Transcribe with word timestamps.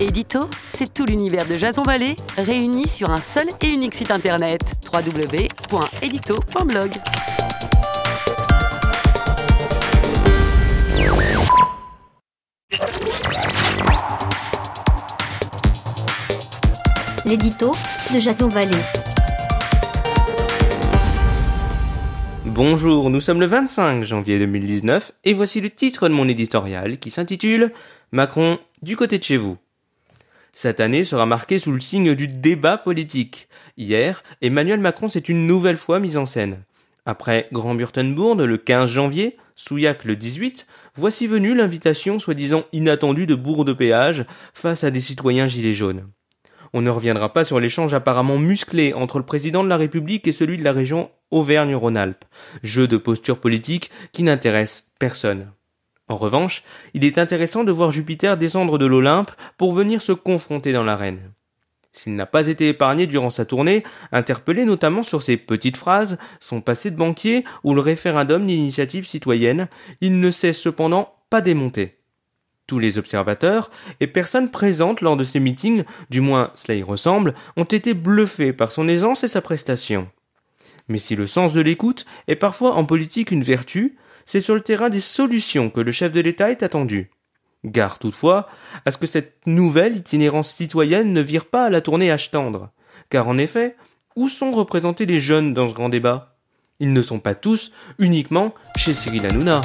Édito, 0.00 0.48
c'est 0.70 0.94
tout 0.94 1.06
l'univers 1.06 1.44
de 1.48 1.56
Jason 1.56 1.82
Vallée 1.82 2.14
réuni 2.36 2.88
sur 2.88 3.10
un 3.10 3.20
seul 3.20 3.48
et 3.60 3.68
unique 3.68 3.94
site 3.94 4.12
internet 4.12 4.60
www.edito.blog. 4.92 6.92
L'édito 17.24 17.72
de 18.14 18.20
Jason 18.20 18.46
Vallée. 18.46 18.70
Bonjour, 22.46 23.10
nous 23.10 23.20
sommes 23.20 23.40
le 23.40 23.46
25 23.46 24.04
janvier 24.04 24.38
2019 24.38 25.10
et 25.24 25.34
voici 25.34 25.60
le 25.60 25.70
titre 25.70 26.08
de 26.08 26.14
mon 26.14 26.28
éditorial 26.28 26.98
qui 26.98 27.10
s'intitule 27.10 27.72
Macron 28.12 28.60
du 28.82 28.94
côté 28.94 29.18
de 29.18 29.24
chez 29.24 29.36
vous. 29.36 29.58
Cette 30.60 30.80
année 30.80 31.04
sera 31.04 31.24
marquée 31.24 31.60
sous 31.60 31.70
le 31.70 31.78
signe 31.78 32.16
du 32.16 32.26
débat 32.26 32.78
politique. 32.78 33.48
Hier, 33.76 34.24
Emmanuel 34.42 34.80
Macron 34.80 35.08
s'est 35.08 35.20
une 35.20 35.46
nouvelle 35.46 35.76
fois 35.76 36.00
mis 36.00 36.16
en 36.16 36.26
scène. 36.26 36.64
Après 37.06 37.46
Grand 37.52 37.76
Burtenbourg 37.76 38.34
le 38.34 38.56
15 38.56 38.90
janvier, 38.90 39.36
Souillac 39.54 40.02
le 40.02 40.16
18, 40.16 40.66
voici 40.96 41.28
venue 41.28 41.54
l'invitation 41.54 42.18
soi-disant 42.18 42.64
inattendue 42.72 43.28
de 43.28 43.36
Bourg 43.36 43.64
de 43.64 43.72
Péage 43.72 44.24
face 44.52 44.82
à 44.82 44.90
des 44.90 45.00
citoyens 45.00 45.46
gilets 45.46 45.74
jaunes. 45.74 46.08
On 46.72 46.80
ne 46.80 46.90
reviendra 46.90 47.32
pas 47.32 47.44
sur 47.44 47.60
l'échange 47.60 47.94
apparemment 47.94 48.36
musclé 48.36 48.94
entre 48.94 49.20
le 49.20 49.24
président 49.24 49.62
de 49.62 49.68
la 49.68 49.76
République 49.76 50.26
et 50.26 50.32
celui 50.32 50.56
de 50.56 50.64
la 50.64 50.72
région 50.72 51.12
Auvergne-Rhône-Alpes, 51.30 52.24
jeu 52.64 52.88
de 52.88 52.96
posture 52.96 53.38
politique 53.38 53.92
qui 54.10 54.24
n'intéresse 54.24 54.88
personne. 54.98 55.52
En 56.08 56.16
revanche, 56.16 56.62
il 56.94 57.04
est 57.04 57.18
intéressant 57.18 57.64
de 57.64 57.72
voir 57.72 57.90
Jupiter 57.90 58.36
descendre 58.36 58.78
de 58.78 58.86
l'Olympe 58.86 59.30
pour 59.58 59.74
venir 59.74 60.00
se 60.00 60.12
confronter 60.12 60.72
dans 60.72 60.84
l'arène. 60.84 61.32
S'il 61.92 62.14
n'a 62.14 62.26
pas 62.26 62.46
été 62.46 62.68
épargné 62.68 63.06
durant 63.06 63.30
sa 63.30 63.44
tournée, 63.44 63.82
interpellé 64.12 64.64
notamment 64.64 65.02
sur 65.02 65.22
ses 65.22 65.36
petites 65.36 65.76
phrases, 65.76 66.18
son 66.38 66.60
passé 66.60 66.90
de 66.90 66.96
banquier 66.96 67.44
ou 67.64 67.74
le 67.74 67.80
référendum 67.80 68.46
d'initiative 68.46 69.06
citoyenne, 69.06 69.68
il 70.00 70.20
ne 70.20 70.30
s'est 70.30 70.52
cependant 70.52 71.14
pas 71.28 71.40
démonté. 71.40 71.98
Tous 72.66 72.78
les 72.78 72.98
observateurs 72.98 73.70
et 74.00 74.06
personnes 74.06 74.50
présentes 74.50 75.00
lors 75.00 75.16
de 75.16 75.24
ces 75.24 75.40
meetings, 75.40 75.84
du 76.10 76.20
moins 76.20 76.52
cela 76.54 76.78
y 76.78 76.82
ressemble, 76.82 77.34
ont 77.56 77.64
été 77.64 77.94
bluffés 77.94 78.52
par 78.52 78.72
son 78.72 78.88
aisance 78.88 79.24
et 79.24 79.28
sa 79.28 79.40
prestation. 79.40 80.08
Mais 80.88 80.98
si 80.98 81.16
le 81.16 81.26
sens 81.26 81.52
de 81.52 81.60
l'écoute 81.60 82.06
est 82.28 82.36
parfois 82.36 82.74
en 82.74 82.84
politique 82.84 83.30
une 83.30 83.42
vertu, 83.42 83.96
c'est 84.28 84.42
sur 84.42 84.54
le 84.54 84.60
terrain 84.60 84.90
des 84.90 85.00
solutions 85.00 85.70
que 85.70 85.80
le 85.80 85.90
chef 85.90 86.12
de 86.12 86.20
l'État 86.20 86.50
est 86.50 86.62
attendu. 86.62 87.10
Gare 87.64 87.98
toutefois 87.98 88.46
à 88.84 88.90
ce 88.90 88.98
que 88.98 89.06
cette 89.06 89.40
nouvelle 89.46 89.96
itinérance 89.96 90.52
citoyenne 90.52 91.14
ne 91.14 91.22
vire 91.22 91.46
pas 91.46 91.64
à 91.64 91.70
la 91.70 91.80
tournée 91.80 92.10
à 92.10 92.18
tendre. 92.18 92.70
Car 93.08 93.26
en 93.26 93.38
effet, 93.38 93.74
où 94.16 94.28
sont 94.28 94.52
représentés 94.52 95.06
les 95.06 95.18
jeunes 95.18 95.54
dans 95.54 95.66
ce 95.66 95.72
grand 95.72 95.88
débat? 95.88 96.36
Ils 96.78 96.92
ne 96.92 97.02
sont 97.02 97.20
pas 97.20 97.34
tous 97.34 97.72
uniquement 97.98 98.54
chez 98.76 98.92
Cyril 98.92 99.24
Hanouna. 99.24 99.62